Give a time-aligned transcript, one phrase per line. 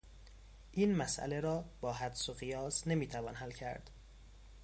[0.71, 3.91] این مسئله را با حدس و قیاس نمیتوان حل کرد.